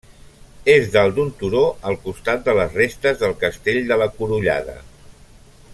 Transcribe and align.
És 0.75 0.87
dalt 0.95 1.13
d'un 1.17 1.29
turó 1.41 1.61
al 1.91 1.99
costat 2.07 2.49
de 2.49 2.57
les 2.61 2.73
restes 2.81 3.21
del 3.25 3.37
Castell 3.45 3.81
de 3.93 3.99
la 4.05 4.09
Curullada. 4.17 4.81